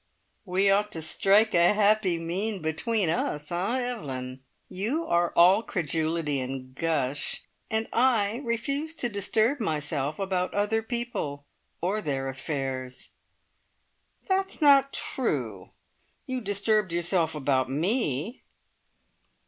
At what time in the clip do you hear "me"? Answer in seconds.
17.69-18.41